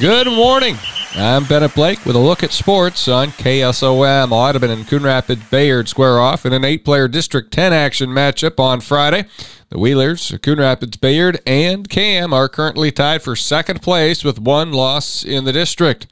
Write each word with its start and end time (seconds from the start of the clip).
Good 0.00 0.26
morning. 0.26 0.76
I'm 1.14 1.44
Bennett 1.44 1.76
Blake 1.76 2.04
with 2.04 2.16
a 2.16 2.18
look 2.18 2.42
at 2.42 2.50
sports 2.50 3.06
on 3.06 3.28
KSOM. 3.28 4.32
Audubon 4.32 4.70
and 4.70 4.88
Coon 4.88 5.04
Rapids 5.04 5.48
Bayard 5.50 5.88
square 5.88 6.18
off 6.18 6.44
in 6.44 6.52
an 6.52 6.64
eight 6.64 6.84
player 6.84 7.06
District 7.06 7.52
10 7.52 7.72
action 7.72 8.10
matchup 8.10 8.58
on 8.58 8.80
Friday. 8.80 9.26
The 9.68 9.78
Wheelers, 9.78 10.36
Coon 10.42 10.58
Rapids 10.58 10.96
Bayard, 10.96 11.40
and 11.46 11.88
Cam 11.88 12.32
are 12.32 12.48
currently 12.48 12.90
tied 12.90 13.22
for 13.22 13.36
second 13.36 13.82
place 13.82 14.24
with 14.24 14.40
one 14.40 14.72
loss 14.72 15.24
in 15.24 15.44
the 15.44 15.52
district. 15.52 16.08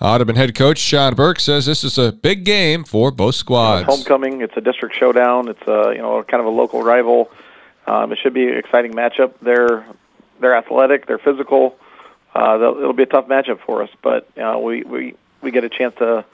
Audubon 0.00 0.34
head 0.34 0.56
coach 0.56 0.78
Sean 0.78 1.14
Burke 1.14 1.38
says 1.38 1.64
this 1.64 1.84
is 1.84 1.96
a 1.96 2.10
big 2.10 2.44
game 2.44 2.82
for 2.82 3.12
both 3.12 3.36
squads. 3.36 3.86
It's 3.86 3.96
homecoming. 3.96 4.40
It's 4.40 4.56
a 4.56 4.60
district 4.60 4.96
showdown. 4.96 5.46
It's 5.46 5.62
a 5.68 5.92
you 5.94 6.02
know 6.02 6.24
kind 6.24 6.40
of 6.40 6.46
a 6.46 6.50
local 6.50 6.82
rival. 6.82 7.30
Um, 7.86 8.10
it 8.10 8.18
should 8.20 8.34
be 8.34 8.48
an 8.48 8.58
exciting 8.58 8.94
matchup. 8.94 9.34
They're 9.40 9.86
they're 10.40 10.56
athletic. 10.56 11.06
They're 11.06 11.18
physical 11.18 11.78
uh, 12.34 12.56
it'll 12.56 12.92
be 12.92 13.02
a 13.02 13.06
tough 13.06 13.26
matchup 13.26 13.60
for 13.60 13.82
us. 13.82 13.90
But 14.02 14.28
uh, 14.38 14.58
we 14.58 14.82
we 14.82 15.14
we 15.40 15.50
get 15.50 15.64
a 15.64 15.68
chance 15.68 15.94
to 15.96 16.24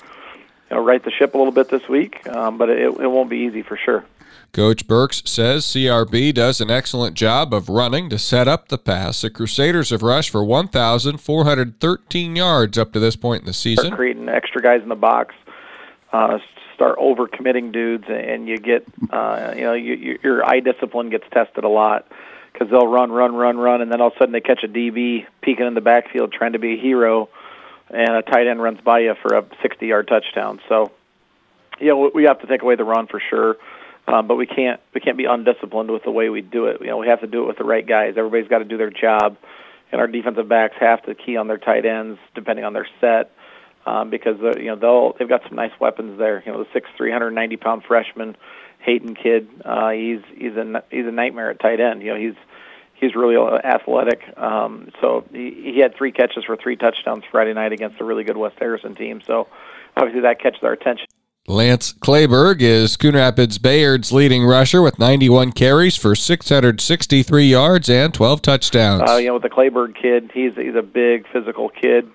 you 0.71 0.77
know, 0.77 0.83
right 0.83 1.03
the 1.03 1.11
ship 1.11 1.35
a 1.35 1.39
little 1.39 1.53
bit 1.53 1.69
this 1.69 1.89
week, 1.89 2.27
um, 2.29 2.59
but 2.59 2.69
it, 2.69 2.83
it 3.01 3.07
won't 3.07 3.31
be 3.31 3.39
easy 3.39 3.63
for 3.63 3.77
sure. 3.77 4.05
Coach 4.53 4.87
Burks 4.87 5.23
says 5.27 5.67
CRB 5.67 6.33
does 6.33 6.61
an 6.61 6.71
excellent 6.71 7.15
job 7.15 7.53
of 7.53 7.69
running 7.69 8.09
to 8.09 8.19
set 8.19 8.49
up 8.49 8.69
the 8.69 8.79
pass. 8.79 9.21
The 9.21 9.31
Crusaders 9.31 9.91
have 9.91 10.03
rushed 10.03 10.31
for 10.31 10.43
1,413 10.43 12.37
yards 12.37 12.79
up 12.79 12.93
to 12.93 13.01
this 13.01 13.15
point 13.15 13.43
in 13.43 13.47
the 13.47 13.53
season. 13.53 13.87
Start 13.87 13.99
creating 13.99 14.29
extra 14.29 14.63
guys 14.63 14.83
in 14.83 14.89
the 14.89 14.95
box, 14.95 15.35
uh, 16.13 16.39
start 16.75 16.97
over 16.99 17.27
committing 17.27 17.73
dudes, 17.73 18.05
and 18.09 18.49
you 18.49 18.57
get, 18.59 18.87
uh, 19.11 19.53
you 19.55 19.63
know, 19.63 19.75
you, 19.75 20.19
your 20.23 20.45
eye 20.45 20.61
discipline 20.61 21.11
gets 21.11 21.25
tested 21.31 21.65
a 21.65 21.69
lot 21.69 22.07
because 22.59 22.71
they'll 22.71 22.87
run, 22.89 23.13
run, 23.13 23.35
run, 23.35 23.57
run, 23.57 23.81
and 23.83 23.93
then 23.93 24.01
all 24.01 24.09
of 24.09 24.15
a 24.15 24.19
sudden 24.19 24.33
they 24.33 24.41
catch 24.41 24.65
a 24.65 24.69
DB 24.69 25.27
peeking 25.43 25.67
in 25.67 25.75
the 25.75 25.81
backfield 25.81 26.33
trying 26.33 26.55
to 26.55 26.59
be 26.59 26.75
a 26.75 26.81
hero, 26.81 27.29
and 27.89 28.11
a 28.11 28.23
tight 28.23 28.47
end 28.47 28.61
runs 28.61 28.81
by 28.81 29.01
you 29.01 29.15
for 29.23 29.37
a 29.37 29.43
60-yard 29.43 30.09
touchdown. 30.09 30.61
So, 30.69 30.91
yeah, 31.81 31.93
we 31.93 32.25
have 32.25 32.41
to 32.41 32.47
take 32.47 32.63
away 32.63 32.75
the 32.75 32.85
run 32.85 33.07
for 33.07 33.23
sure, 33.31 33.57
um, 34.09 34.27
but 34.27 34.35
we 34.35 34.47
can't 34.47 34.81
we 34.93 35.01
can't 35.01 35.17
be 35.17 35.27
undisciplined 35.27 35.91
with 35.91 36.03
the 36.03 36.11
way 36.11 36.29
we 36.29 36.41
do 36.41 36.67
it. 36.67 36.81
You 36.81 36.89
know, 36.89 36.97
we 36.97 37.07
have 37.07 37.21
to 37.21 37.29
do 37.29 37.45
it 37.45 37.47
with 37.47 37.59
the 37.59 37.65
right 37.65 37.87
guys. 37.87 38.15
Everybody's 38.17 38.49
got 38.49 38.59
to 38.59 38.65
do 38.65 38.77
their 38.77 38.91
job, 38.91 39.37
and 39.93 40.01
our 40.01 40.09
defensive 40.09 40.49
backs 40.49 40.75
have 40.81 41.03
to 41.05 41.15
key 41.15 41.37
on 41.37 41.47
their 41.47 41.59
tight 41.59 41.87
ends 41.87 42.19
depending 42.35 42.65
on 42.65 42.73
their 42.73 42.89
set. 43.01 43.31
Um, 43.87 44.11
because 44.11 44.37
uh, 44.43 44.59
you 44.59 44.67
know 44.67 44.77
they'll 44.77 45.13
they've 45.19 45.29
got 45.29 45.43
some 45.49 45.55
nice 45.55 45.71
weapons 45.81 46.19
there. 46.19 46.43
You 46.45 46.53
know 46.53 46.59
the 46.59 46.69
six 46.73 46.89
three 46.97 47.13
hundred 47.13 47.31
ninety 47.31 47.57
pound 47.57 47.85
freshman 47.85 48.37
Hayden 48.81 49.15
kid. 49.15 49.49
Uh, 49.65 49.91
he's 49.91 50.21
he's 50.35 50.57
a 50.57 50.83
he's 50.91 51.07
a 51.07 51.13
nightmare 51.13 51.51
at 51.51 51.61
tight 51.61 51.81
end. 51.81 52.03
You 52.03 52.15
know 52.15 52.21
he's 52.21 52.37
he's 52.95 53.15
really 53.15 53.37
athletic. 53.37 54.23
Um, 54.37 54.91
so 55.01 55.25
he, 55.33 55.73
he 55.75 55.79
had 55.81 55.95
three 55.97 56.13
catches 56.13 56.45
for 56.45 56.57
three 56.57 56.77
touchdowns 56.77 57.25
Friday 57.31 57.55
night 57.55 57.73
against 57.73 58.01
a 58.01 58.05
really 58.05 58.25
good 58.25 58.37
West 58.37 58.57
Harrison 58.59 58.95
team. 58.95 59.21
So 59.27 59.49
obviously 59.97 60.23
that 60.23 60.41
catches 60.41 60.63
our 60.63 60.73
attention. 60.73 61.07
Lance 61.47 61.95
Clayberg 61.95 62.61
is 62.61 62.99
Coon 62.99 63.15
Rapids 63.15 63.57
Bayard's 63.57 64.13
leading 64.13 64.45
rusher 64.45 64.83
with 64.83 64.99
91 64.99 65.53
carries 65.53 65.97
for 65.97 66.15
663 66.15 67.47
yards 67.47 67.89
and 67.89 68.13
12 68.13 68.43
touchdowns. 68.43 69.11
Uh, 69.11 69.17
you 69.17 69.29
know, 69.29 69.35
with 69.35 69.43
the 69.43 69.49
Clayberg 69.49 69.95
kid, 69.95 70.31
he's 70.35 70.55
he's 70.57 70.75
a 70.75 70.83
big 70.83 71.27
physical 71.33 71.71
kid. 71.71 72.07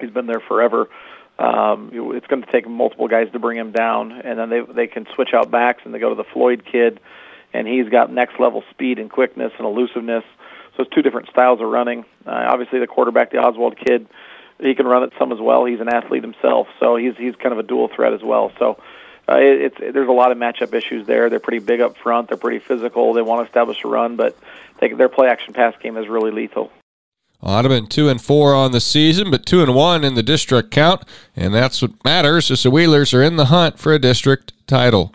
He's 0.00 0.10
been 0.10 0.26
there 0.26 0.40
forever. 0.40 0.88
Um, 1.38 1.90
it's 1.92 2.26
going 2.26 2.42
to 2.42 2.52
take 2.52 2.68
multiple 2.68 3.08
guys 3.08 3.30
to 3.32 3.38
bring 3.38 3.58
him 3.58 3.72
down, 3.72 4.12
and 4.12 4.38
then 4.38 4.50
they 4.50 4.60
they 4.60 4.86
can 4.86 5.06
switch 5.14 5.30
out 5.34 5.50
backs 5.50 5.82
and 5.84 5.92
they 5.92 5.98
go 5.98 6.10
to 6.10 6.14
the 6.14 6.24
Floyd 6.32 6.64
kid 6.70 7.00
and 7.54 7.68
he's 7.68 7.88
got 7.88 8.12
next 8.12 8.38
level 8.38 8.64
speed 8.70 8.98
and 8.98 9.08
quickness 9.08 9.52
and 9.56 9.66
elusiveness. 9.66 10.24
So 10.76 10.82
it's 10.82 10.90
two 10.92 11.02
different 11.02 11.28
styles 11.30 11.60
of 11.60 11.68
running. 11.68 12.04
Uh, 12.26 12.46
obviously, 12.48 12.80
the 12.80 12.88
quarterback, 12.88 13.30
the 13.30 13.38
Oswald 13.38 13.78
kid, 13.78 14.08
he 14.58 14.74
can 14.74 14.86
run 14.86 15.04
it 15.04 15.12
some 15.18 15.32
as 15.32 15.38
well. 15.40 15.64
He's 15.64 15.80
an 15.80 15.88
athlete 15.88 16.24
himself, 16.24 16.66
so 16.80 16.96
he's 16.96 17.16
he's 17.16 17.36
kind 17.36 17.52
of 17.52 17.58
a 17.60 17.62
dual 17.62 17.88
threat 17.88 18.12
as 18.12 18.22
well. 18.22 18.52
So 18.58 18.82
uh, 19.28 19.36
it, 19.36 19.62
it's 19.62 19.76
it, 19.80 19.94
there's 19.94 20.08
a 20.08 20.12
lot 20.12 20.32
of 20.32 20.38
matchup 20.38 20.74
issues 20.74 21.06
there. 21.06 21.30
They're 21.30 21.40
pretty 21.40 21.64
big 21.64 21.80
up 21.80 21.96
front. 21.96 22.28
They're 22.28 22.36
pretty 22.36 22.58
physical. 22.58 23.12
They 23.14 23.22
want 23.22 23.46
to 23.46 23.46
establish 23.46 23.84
a 23.84 23.88
run, 23.88 24.16
but 24.16 24.36
they, 24.80 24.92
their 24.92 25.08
play 25.08 25.28
action 25.28 25.54
pass 25.54 25.74
game 25.80 25.96
is 25.96 26.08
really 26.08 26.32
lethal. 26.32 26.72
Audubon 27.42 27.86
two 27.86 28.08
and 28.08 28.20
four 28.20 28.54
on 28.54 28.72
the 28.72 28.80
season, 28.80 29.30
but 29.30 29.44
two 29.44 29.62
and 29.62 29.74
one 29.74 30.02
in 30.04 30.14
the 30.14 30.22
district 30.22 30.70
count, 30.70 31.02
and 31.36 31.54
that's 31.54 31.82
what 31.82 32.02
matters. 32.04 32.50
As 32.50 32.62
the 32.62 32.70
Wheelers 32.70 33.12
are 33.12 33.22
in 33.22 33.36
the 33.36 33.46
hunt 33.46 33.78
for 33.78 33.92
a 33.92 33.98
district 33.98 34.52
title. 34.66 35.12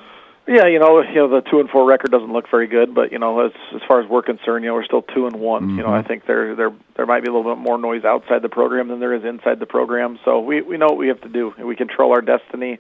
Yeah, 0.50 0.66
you 0.66 0.80
know, 0.80 1.02
you 1.02 1.14
know 1.14 1.30
the 1.30 1.42
two 1.42 1.60
and 1.60 1.70
four 1.70 1.86
record 1.86 2.10
doesn't 2.10 2.34
look 2.34 2.50
very 2.50 2.66
good, 2.66 2.96
but 2.96 3.12
you 3.12 3.20
know, 3.20 3.46
as 3.46 3.52
as 3.76 3.82
far 3.88 4.02
as 4.02 4.10
we're 4.10 4.24
concerned, 4.24 4.64
you 4.64 4.72
know, 4.72 4.74
we're 4.74 4.84
still 4.84 5.04
two 5.04 5.28
and 5.28 5.36
one. 5.36 5.62
Mm-hmm. 5.62 5.78
You 5.78 5.84
know, 5.84 5.94
I 5.94 6.00
mm-hmm. 6.00 6.08
think 6.08 6.26
there 6.26 6.56
there 6.56 6.72
there 6.98 7.06
might 7.06 7.24
be 7.24 7.30
a 7.30 7.34
little 7.34 7.56
bit 7.56 7.62
more 7.62 7.78
noise 7.78 8.04
outside 8.04 8.42
the 8.42 8.50
program 8.50 8.88
than 8.88 9.00
there 9.00 9.14
is 9.14 9.24
inside 9.24 9.60
the 9.60 9.68
program. 9.68 10.18
So 10.26 10.40
we 10.40 10.64
we 10.64 10.78
know 10.78 10.88
what 10.88 10.98
we 10.98 11.08
have 11.10 11.22
to 11.22 11.30
do. 11.30 11.54
We 11.60 11.76
control 11.76 12.12
our 12.14 12.22
destiny. 12.22 12.80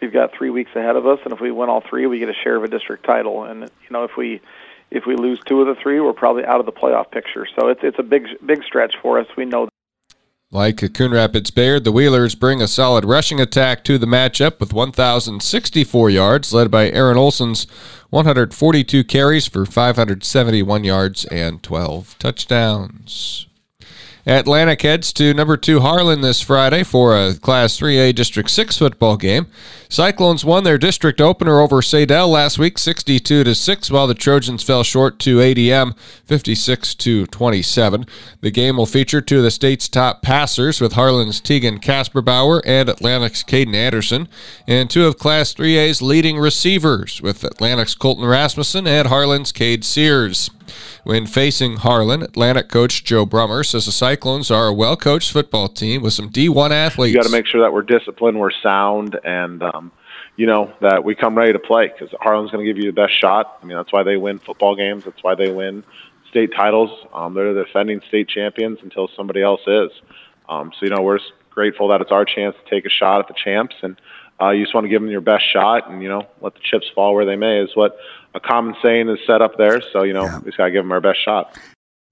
We've 0.00 0.12
got 0.12 0.32
three 0.32 0.48
weeks 0.48 0.70
ahead 0.74 0.96
of 0.96 1.06
us, 1.06 1.18
and 1.24 1.34
if 1.34 1.40
we 1.40 1.50
win 1.50 1.68
all 1.68 1.82
three, 1.82 2.06
we 2.06 2.20
get 2.20 2.30
a 2.30 2.34
share 2.42 2.56
of 2.56 2.64
a 2.64 2.68
district 2.68 3.04
title. 3.04 3.44
And 3.44 3.64
you 3.64 3.90
know, 3.90 4.04
if 4.04 4.12
we 4.16 4.40
if 4.90 5.04
we 5.06 5.16
lose 5.16 5.40
two 5.46 5.60
of 5.60 5.66
the 5.66 5.80
three, 5.80 6.00
we're 6.00 6.12
probably 6.12 6.44
out 6.44 6.60
of 6.60 6.66
the 6.66 6.72
playoff 6.72 7.10
picture. 7.10 7.46
So 7.58 7.68
it's 7.68 7.80
it's 7.82 7.98
a 7.98 8.02
big 8.02 8.24
big 8.44 8.62
stretch 8.64 8.94
for 9.02 9.18
us. 9.18 9.26
We 9.36 9.44
know. 9.44 9.68
Like 10.52 10.92
Coon 10.94 11.12
Rapids 11.12 11.52
Bayard, 11.52 11.84
the 11.84 11.92
Wheelers 11.92 12.34
bring 12.34 12.60
a 12.60 12.66
solid 12.66 13.04
rushing 13.04 13.40
attack 13.40 13.84
to 13.84 13.98
the 13.98 14.06
matchup 14.06 14.58
with 14.58 14.72
1,064 14.72 16.10
yards, 16.10 16.52
led 16.52 16.72
by 16.72 16.90
Aaron 16.90 17.16
Olson's 17.16 17.68
142 18.08 19.04
carries 19.04 19.46
for 19.46 19.64
571 19.64 20.82
yards 20.82 21.24
and 21.26 21.62
12 21.62 22.18
touchdowns. 22.18 23.46
Atlantic 24.38 24.82
heads 24.82 25.12
to 25.14 25.34
number 25.34 25.56
two 25.56 25.80
Harlan 25.80 26.20
this 26.20 26.40
Friday 26.40 26.84
for 26.84 27.16
a 27.16 27.34
Class 27.34 27.76
3A 27.80 28.14
District 28.14 28.48
6 28.48 28.78
football 28.78 29.16
game. 29.16 29.48
Cyclones 29.88 30.44
won 30.44 30.62
their 30.62 30.78
district 30.78 31.20
opener 31.20 31.58
over 31.58 31.82
Saydel 31.82 32.28
last 32.28 32.56
week 32.56 32.78
62 32.78 33.42
to 33.42 33.54
6 33.56 33.90
while 33.90 34.06
the 34.06 34.14
Trojans 34.14 34.62
fell 34.62 34.84
short 34.84 35.18
to 35.18 35.38
ADM 35.38 35.96
56 36.26 36.94
to 36.94 37.26
27. 37.26 38.06
The 38.40 38.52
game 38.52 38.76
will 38.76 38.86
feature 38.86 39.20
two 39.20 39.38
of 39.38 39.42
the 39.42 39.50
state's 39.50 39.88
top 39.88 40.22
passers 40.22 40.80
with 40.80 40.92
Harlan's 40.92 41.40
Tegan 41.40 41.80
Kasperbauer 41.80 42.62
and 42.64 42.88
Atlantic's 42.88 43.42
Caden 43.42 43.74
Anderson 43.74 44.28
and 44.68 44.88
two 44.88 45.06
of 45.06 45.18
Class 45.18 45.52
3A's 45.52 46.00
leading 46.00 46.38
receivers 46.38 47.20
with 47.20 47.42
Atlantic's 47.42 47.96
Colton 47.96 48.26
Rasmussen 48.26 48.86
and 48.86 49.08
Harlan's 49.08 49.50
Cade 49.50 49.84
Sears. 49.84 50.50
When 51.02 51.26
facing 51.26 51.78
Harlan, 51.78 52.22
Atlantic 52.22 52.68
coach 52.68 53.02
Joe 53.02 53.26
Brummer 53.26 53.66
says 53.66 53.86
the 53.86 53.92
Cyclones 53.92 54.19
are 54.24 54.68
a 54.68 54.72
well 54.72 54.96
coached 54.96 55.32
football 55.32 55.68
team 55.68 56.02
with 56.02 56.12
some 56.12 56.30
D1 56.30 56.70
athletes. 56.70 57.14
You 57.14 57.20
got 57.20 57.26
to 57.26 57.32
make 57.32 57.46
sure 57.46 57.62
that 57.62 57.72
we're 57.72 57.82
disciplined, 57.82 58.38
we're 58.38 58.50
sound, 58.62 59.18
and, 59.24 59.62
um, 59.62 59.92
you 60.36 60.46
know, 60.46 60.72
that 60.80 61.04
we 61.04 61.14
come 61.14 61.36
ready 61.36 61.52
to 61.52 61.58
play 61.58 61.88
because 61.88 62.14
Harlan's 62.20 62.50
going 62.50 62.64
to 62.64 62.72
give 62.72 62.82
you 62.82 62.90
the 62.90 62.94
best 62.94 63.18
shot. 63.18 63.58
I 63.62 63.66
mean, 63.66 63.76
that's 63.76 63.92
why 63.92 64.02
they 64.02 64.16
win 64.16 64.38
football 64.38 64.76
games, 64.76 65.04
that's 65.04 65.22
why 65.22 65.34
they 65.34 65.50
win 65.50 65.84
state 66.28 66.52
titles. 66.54 66.90
Um, 67.12 67.34
they're 67.34 67.52
the 67.54 67.64
defending 67.64 68.00
state 68.08 68.28
champions 68.28 68.78
until 68.82 69.08
somebody 69.16 69.42
else 69.42 69.62
is. 69.66 69.90
Um, 70.48 70.72
so, 70.78 70.86
you 70.86 70.90
know, 70.90 71.02
we're 71.02 71.18
grateful 71.50 71.88
that 71.88 72.00
it's 72.00 72.12
our 72.12 72.24
chance 72.24 72.56
to 72.62 72.70
take 72.70 72.86
a 72.86 72.90
shot 72.90 73.20
at 73.20 73.28
the 73.28 73.34
champs 73.34 73.74
and 73.82 74.00
uh, 74.40 74.50
you 74.50 74.64
just 74.64 74.74
want 74.74 74.84
to 74.84 74.88
give 74.88 75.02
them 75.02 75.10
your 75.10 75.20
best 75.20 75.44
shot 75.52 75.90
and 75.90 76.02
you 76.02 76.08
know 76.08 76.26
let 76.40 76.54
the 76.54 76.60
chips 76.60 76.86
fall 76.94 77.14
where 77.14 77.26
they 77.26 77.36
may 77.36 77.58
is 77.58 77.70
what 77.74 77.98
a 78.34 78.40
common 78.40 78.74
saying 78.82 79.08
is 79.08 79.18
set 79.26 79.42
up 79.42 79.58
there 79.58 79.82
so 79.92 80.02
you 80.02 80.12
know 80.12 80.24
yeah. 80.24 80.38
we 80.38 80.46
just 80.46 80.56
got 80.56 80.66
to 80.66 80.70
give 80.70 80.82
them 80.82 80.92
our 80.92 81.00
best 81.00 81.22
shot 81.22 81.58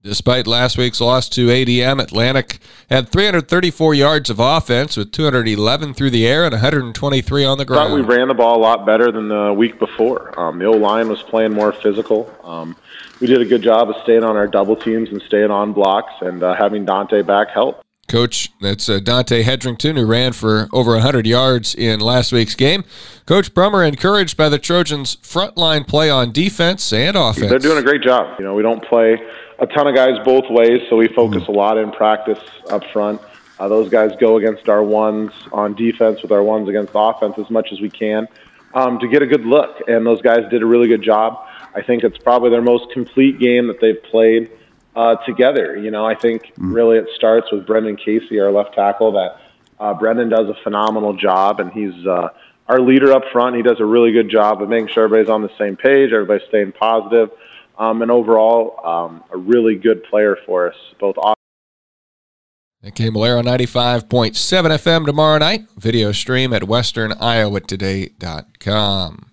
Despite 0.01 0.47
last 0.47 0.77
week's 0.77 1.01
loss 1.01 1.27
to 1.29 1.47
ADM, 1.47 2.01
Atlantic 2.01 2.59
had 2.89 3.09
334 3.09 3.93
yards 3.93 4.29
of 4.29 4.39
offense 4.39 4.95
with 4.95 5.11
211 5.11 5.93
through 5.93 6.11
the 6.11 6.25
air 6.25 6.45
and 6.45 6.53
123 6.53 7.43
on 7.43 7.57
the 7.57 7.65
ground. 7.65 7.81
I 7.81 7.87
thought 7.89 7.95
we 7.95 8.15
ran 8.15 8.29
the 8.29 8.33
ball 8.33 8.55
a 8.55 8.61
lot 8.61 8.85
better 8.85 9.11
than 9.11 9.27
the 9.27 9.53
week 9.53 9.77
before. 9.77 10.39
Um, 10.39 10.57
the 10.57 10.65
O 10.67 10.71
line 10.71 11.09
was 11.09 11.21
playing 11.23 11.51
more 11.51 11.73
physical. 11.73 12.33
Um, 12.45 12.77
we 13.19 13.27
did 13.27 13.41
a 13.41 13.45
good 13.45 13.61
job 13.61 13.89
of 13.89 13.97
staying 14.03 14.23
on 14.23 14.37
our 14.37 14.47
double 14.47 14.77
teams 14.77 15.09
and 15.09 15.21
staying 15.23 15.51
on 15.51 15.73
blocks, 15.73 16.13
and 16.21 16.41
uh, 16.43 16.53
having 16.53 16.85
Dante 16.85 17.21
back 17.21 17.49
helped. 17.49 17.83
Coach, 18.07 18.49
that's 18.61 18.87
uh, 18.87 18.99
Dante 18.99 19.43
Hedrington, 19.43 19.95
who 19.97 20.05
ran 20.05 20.31
for 20.31 20.69
over 20.71 20.91
100 20.93 21.27
yards 21.27 21.75
in 21.75 21.99
last 21.99 22.31
week's 22.31 22.55
game. 22.55 22.85
Coach 23.25 23.53
Brummer 23.53 23.85
encouraged 23.85 24.37
by 24.37 24.47
the 24.47 24.57
Trojans' 24.57 25.17
frontline 25.17 25.85
play 25.85 26.09
on 26.09 26.31
defense 26.31 26.91
and 26.93 27.17
offense. 27.17 27.49
They're 27.49 27.59
doing 27.59 27.77
a 27.77 27.83
great 27.83 28.01
job. 28.01 28.39
You 28.39 28.45
know, 28.45 28.55
we 28.55 28.63
don't 28.63 28.83
play 28.83 29.19
a 29.61 29.67
ton 29.67 29.87
of 29.87 29.95
guys 29.95 30.17
both 30.23 30.45
ways, 30.49 30.81
so 30.89 30.95
we 30.95 31.07
focus 31.07 31.43
mm-hmm. 31.43 31.53
a 31.53 31.55
lot 31.55 31.77
in 31.77 31.91
practice 31.91 32.39
up 32.69 32.83
front. 32.91 33.21
Uh, 33.59 33.67
those 33.67 33.89
guys 33.89 34.11
go 34.19 34.37
against 34.37 34.69
our 34.69 34.83
ones 34.83 35.31
on 35.51 35.73
defense 35.75 36.21
with 36.21 36.31
our 36.31 36.43
ones 36.43 36.69
against 36.69 36.93
offense 36.95 37.35
as 37.37 37.49
much 37.49 37.69
as 37.71 37.81
we 37.81 37.89
can 37.89 38.27
um, 38.73 38.99
to 38.99 39.07
get 39.07 39.21
a 39.21 39.27
good 39.27 39.45
look. 39.45 39.81
And 39.87 40.05
those 40.05 40.21
guys 40.21 40.49
did 40.49 40.61
a 40.61 40.65
really 40.65 40.87
good 40.87 41.01
job. 41.01 41.45
I 41.75 41.81
think 41.81 42.03
it's 42.03 42.17
probably 42.17 42.49
their 42.49 42.61
most 42.61 42.91
complete 42.91 43.37
game 43.37 43.67
that 43.67 43.81
they've 43.81 44.01
played 44.01 44.49
uh, 44.95 45.15
together. 45.25 45.77
You 45.77 45.91
know, 45.91 46.05
I 46.05 46.15
think 46.15 46.53
mm. 46.55 46.73
really 46.73 46.97
it 46.97 47.07
starts 47.15 47.51
with 47.51 47.67
Brendan 47.67 47.97
Casey, 47.97 48.39
our 48.39 48.51
left 48.51 48.75
tackle. 48.75 49.11
That 49.11 49.41
uh, 49.79 49.93
Brendan 49.93 50.29
does 50.29 50.47
a 50.47 50.55
phenomenal 50.63 51.13
job, 51.13 51.59
and 51.59 51.71
he's 51.71 52.07
uh, 52.07 52.29
our 52.67 52.79
leader 52.79 53.11
up 53.11 53.23
front. 53.31 53.55
He 53.55 53.61
does 53.61 53.79
a 53.79 53.85
really 53.85 54.11
good 54.11 54.29
job 54.29 54.61
of 54.61 54.69
making 54.69 54.87
sure 54.87 55.03
everybody's 55.03 55.29
on 55.29 55.41
the 55.41 55.51
same 55.57 55.75
page, 55.75 56.11
everybody's 56.13 56.47
staying 56.47 56.71
positive, 56.73 57.29
um, 57.79 58.01
and 58.01 58.11
overall, 58.11 58.85
um, 58.85 59.23
a 59.31 59.37
really 59.37 59.75
good 59.75 60.03
player 60.03 60.37
for 60.45 60.69
us, 60.69 60.75
both. 60.99 61.15
And 62.81 62.95
Camelero 62.95 63.41
95.7 63.41 64.37
FM 64.37 65.05
tomorrow 65.05 65.37
night. 65.37 65.65
Video 65.77 66.11
stream 66.11 66.51
at 66.53 66.63
westerniowatoday.com. 66.63 69.25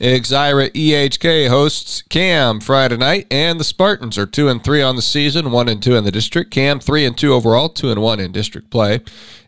Exira 0.00 0.70
EHK 0.70 1.48
hosts 1.48 2.02
Cam 2.08 2.60
Friday 2.60 2.96
night, 2.96 3.26
and 3.30 3.60
the 3.60 3.64
Spartans 3.64 4.16
are 4.16 4.24
two 4.24 4.48
and 4.48 4.64
three 4.64 4.80
on 4.80 4.96
the 4.96 5.02
season, 5.02 5.50
one 5.50 5.68
and 5.68 5.82
two 5.82 5.94
in 5.94 6.04
the 6.04 6.10
district. 6.10 6.50
Cam 6.50 6.80
three 6.80 7.04
and 7.04 7.18
two 7.18 7.34
overall, 7.34 7.68
two 7.68 7.90
and 7.90 8.00
one 8.00 8.18
in 8.18 8.32
district 8.32 8.70
play. 8.70 9.00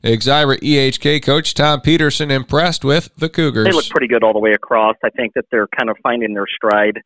Exira 0.04 0.60
EHK 0.60 1.22
coach 1.22 1.54
Tom 1.54 1.80
Peterson 1.80 2.30
impressed 2.30 2.84
with 2.84 3.08
the 3.16 3.30
Cougars. 3.30 3.64
They 3.64 3.72
look 3.72 3.88
pretty 3.88 4.08
good 4.08 4.22
all 4.22 4.34
the 4.34 4.40
way 4.40 4.52
across. 4.52 4.96
I 5.02 5.08
think 5.08 5.32
that 5.34 5.46
they're 5.50 5.68
kind 5.68 5.88
of 5.88 5.96
finding 6.02 6.34
their 6.34 6.46
stride 6.54 7.00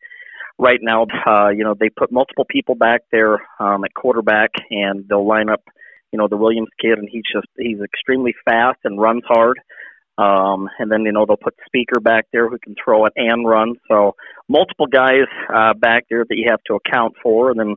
right 0.58 0.80
now. 0.80 1.06
Uh, 1.26 1.48
you 1.48 1.64
know, 1.64 1.74
they 1.78 1.88
put 1.88 2.12
multiple 2.12 2.46
people 2.48 2.74
back 2.74 3.02
there 3.12 3.40
um, 3.58 3.84
at 3.84 3.94
quarterback, 3.94 4.50
and 4.70 5.06
they'll 5.08 5.26
line 5.26 5.48
up. 5.48 5.62
You 6.12 6.18
know, 6.18 6.28
the 6.28 6.36
Williams 6.36 6.68
kid, 6.80 6.98
and 6.98 7.08
he's 7.10 7.24
just 7.30 7.48
he's 7.58 7.80
extremely 7.82 8.34
fast 8.44 8.78
and 8.84 9.00
runs 9.00 9.24
hard. 9.26 9.58
Um, 10.18 10.68
and 10.78 10.90
then, 10.90 11.02
you 11.02 11.12
know, 11.12 11.26
they'll 11.26 11.36
put 11.36 11.54
Speaker 11.66 12.00
back 12.00 12.26
there 12.32 12.48
who 12.48 12.58
can 12.58 12.74
throw 12.82 13.04
it 13.04 13.12
and 13.16 13.46
run. 13.46 13.74
So 13.86 14.14
multiple 14.48 14.86
guys 14.86 15.28
uh, 15.54 15.74
back 15.74 16.06
there 16.08 16.24
that 16.26 16.36
you 16.36 16.46
have 16.50 16.62
to 16.68 16.74
account 16.74 17.14
for. 17.22 17.50
And 17.50 17.60
then 17.60 17.74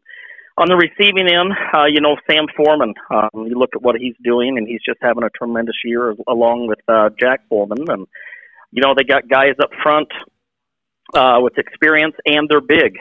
on 0.57 0.67
the 0.69 0.75
receiving 0.75 1.27
end, 1.27 1.51
uh, 1.75 1.85
you 1.85 1.99
know, 1.99 2.15
Sam 2.29 2.45
Foreman, 2.55 2.93
um, 3.11 3.47
you 3.47 3.57
look 3.57 3.71
at 3.75 3.81
what 3.81 3.95
he's 3.97 4.15
doing, 4.23 4.57
and 4.57 4.67
he's 4.67 4.81
just 4.85 4.99
having 5.01 5.23
a 5.23 5.29
tremendous 5.29 5.75
year 5.83 6.15
along 6.27 6.67
with 6.67 6.79
uh, 6.87 7.09
Jack 7.19 7.41
Foreman. 7.49 7.89
And, 7.89 8.07
you 8.71 8.81
know, 8.81 8.93
they 8.95 9.03
got 9.03 9.27
guys 9.27 9.55
up 9.61 9.71
front 9.83 10.07
uh, 11.13 11.39
with 11.41 11.57
experience, 11.57 12.15
and 12.25 12.47
they're 12.49 12.61
big. 12.61 12.97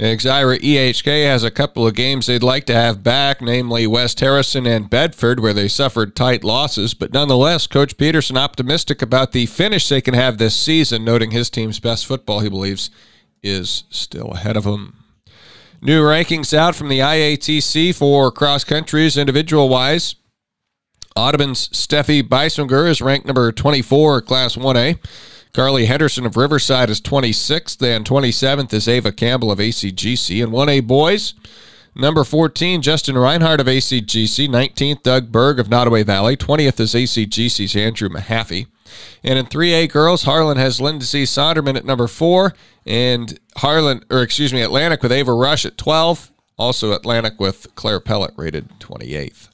Exira 0.00 0.58
EHK 0.58 1.26
has 1.26 1.44
a 1.44 1.50
couple 1.50 1.86
of 1.86 1.94
games 1.94 2.26
they'd 2.26 2.42
like 2.42 2.64
to 2.64 2.74
have 2.74 3.02
back, 3.02 3.42
namely 3.42 3.86
West 3.86 4.20
Harrison 4.20 4.66
and 4.66 4.88
Bedford, 4.88 5.40
where 5.40 5.52
they 5.52 5.68
suffered 5.68 6.16
tight 6.16 6.42
losses. 6.42 6.94
But 6.94 7.12
nonetheless, 7.12 7.66
Coach 7.66 7.98
Peterson 7.98 8.38
optimistic 8.38 9.02
about 9.02 9.32
the 9.32 9.44
finish 9.44 9.86
they 9.90 10.00
can 10.00 10.14
have 10.14 10.38
this 10.38 10.56
season, 10.56 11.04
noting 11.04 11.32
his 11.32 11.50
team's 11.50 11.80
best 11.80 12.06
football, 12.06 12.40
he 12.40 12.48
believes, 12.48 12.90
is 13.42 13.84
still 13.90 14.28
ahead 14.28 14.56
of 14.56 14.64
them. 14.64 14.96
New 15.82 16.02
rankings 16.02 16.54
out 16.54 16.74
from 16.74 16.88
the 16.88 17.00
IATC 17.00 17.94
for 17.94 18.32
cross 18.32 18.64
countries 18.64 19.18
individual 19.18 19.68
wise. 19.68 20.14
Audubon's 21.14 21.68
Steffi 21.68 22.22
Beisinger 22.22 22.88
is 22.88 23.02
ranked 23.02 23.26
number 23.26 23.52
24, 23.52 24.22
Class 24.22 24.56
1A. 24.56 24.98
Carly 25.52 25.86
Henderson 25.86 26.26
of 26.26 26.36
Riverside 26.36 26.90
is 26.90 27.00
26th, 27.00 27.82
and 27.82 28.06
27th 28.06 28.72
is 28.72 28.86
Ava 28.86 29.10
Campbell 29.10 29.50
of 29.50 29.58
ACGC. 29.58 30.42
And 30.42 30.52
1A 30.52 30.86
boys, 30.86 31.34
number 31.94 32.22
14, 32.22 32.82
Justin 32.82 33.18
Reinhardt 33.18 33.60
of 33.60 33.66
ACGC. 33.66 34.48
19th, 34.48 35.02
Doug 35.02 35.32
Berg 35.32 35.58
of 35.58 35.68
Nodaway 35.68 36.04
Valley. 36.04 36.36
20th 36.36 36.78
is 36.78 36.94
ACGC's 36.94 37.74
Andrew 37.74 38.08
Mahaffey. 38.08 38.68
And 39.24 39.38
in 39.38 39.46
3A 39.46 39.90
girls, 39.90 40.22
Harlan 40.22 40.56
has 40.56 40.80
Lindsay 40.80 41.24
Sonderman 41.24 41.76
at 41.76 41.84
number 41.84 42.06
four, 42.06 42.54
and 42.86 43.38
Harlan, 43.56 44.04
or 44.10 44.22
excuse 44.22 44.52
me, 44.52 44.62
Atlantic 44.62 45.02
with 45.02 45.12
Ava 45.12 45.32
Rush 45.32 45.64
at 45.64 45.76
12. 45.76 46.30
Also 46.58 46.92
Atlantic 46.92 47.40
with 47.40 47.74
Claire 47.74 48.00
Pellet 48.00 48.34
rated 48.36 48.68
28th. 48.80 49.48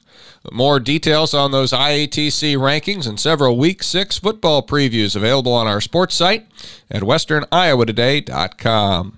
More 0.51 0.79
details 0.79 1.33
on 1.33 1.51
those 1.51 1.71
IATC 1.71 2.55
rankings 2.55 3.07
and 3.07 3.19
several 3.19 3.57
Week 3.57 3.83
6 3.83 4.19
football 4.19 4.65
previews 4.65 5.15
available 5.15 5.53
on 5.53 5.67
our 5.67 5.81
sports 5.81 6.15
site 6.15 6.47
at 6.89 7.03
westerniowatoday.com. 7.03 9.17